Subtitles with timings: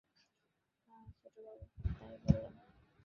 [0.87, 1.65] হা ছোটবাবু,
[1.97, 2.53] তাই বললাম?